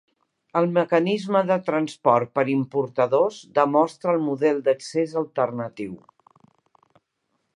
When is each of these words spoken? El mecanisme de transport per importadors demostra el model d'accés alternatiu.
El 0.59 0.67
mecanisme 0.77 1.41
de 1.49 1.57
transport 1.67 2.31
per 2.39 2.45
importadors 2.53 3.37
demostra 3.59 4.15
el 4.15 4.25
model 4.31 4.65
d'accés 4.69 5.15
alternatiu. 5.23 5.95